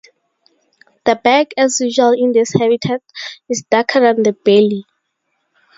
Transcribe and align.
The 1.05 1.15
back, 1.15 1.53
as 1.57 1.79
usual 1.79 2.13
in 2.13 2.31
this 2.31 2.53
habitat, 2.53 3.03
is 3.47 3.63
darker 3.69 3.99
than 3.99 4.23
the 4.23 4.33
belly. 4.33 4.85